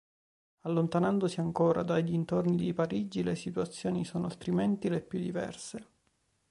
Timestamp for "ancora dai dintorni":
1.41-2.55